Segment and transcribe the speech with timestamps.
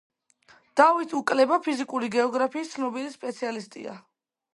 [0.79, 3.95] დავით უკლება ფიზიკური გეოგრაფიის ცნობილი სპეციალისტია.